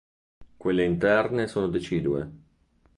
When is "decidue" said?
1.67-2.31